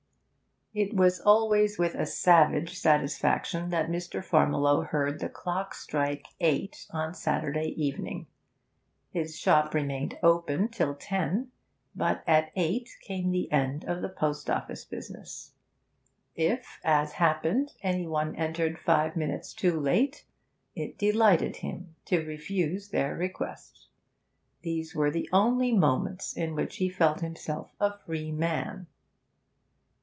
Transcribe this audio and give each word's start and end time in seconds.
It 0.73 0.93
was 0.95 1.19
always 1.19 1.77
with 1.77 1.95
a 1.95 2.05
savage 2.05 2.79
satisfaction 2.79 3.71
that 3.71 3.89
Mr. 3.89 4.23
Farmiloe 4.23 4.87
heard 4.87 5.19
the 5.19 5.27
clock 5.27 5.73
strike 5.73 6.25
eight 6.39 6.87
on 6.91 7.13
Saturday 7.13 7.73
evening. 7.75 8.27
His 9.09 9.37
shop 9.37 9.73
remained 9.73 10.17
open 10.23 10.69
till 10.69 10.95
ten, 10.95 11.51
but 11.93 12.23
at 12.25 12.53
eight 12.55 12.89
came 13.01 13.31
the 13.31 13.51
end 13.51 13.83
of 13.83 14.01
the 14.01 14.07
post 14.07 14.49
office 14.49 14.85
business. 14.85 15.51
If, 16.37 16.79
as 16.85 17.11
happened, 17.11 17.73
any 17.81 18.07
one 18.07 18.33
entered 18.37 18.79
five 18.79 19.17
minutes 19.17 19.51
too 19.53 19.77
late, 19.77 20.23
it 20.73 20.97
delighted 20.97 21.57
him 21.57 21.97
to 22.05 22.23
refuse 22.25 22.87
their 22.91 23.13
request. 23.13 23.87
These 24.61 24.95
were 24.95 25.11
the 25.11 25.27
only 25.33 25.73
moments 25.73 26.31
in 26.31 26.55
which 26.55 26.77
he 26.77 26.87
felt 26.87 27.19
himself 27.19 27.71
a 27.81 27.97
free 27.97 28.31
man. 28.31 28.87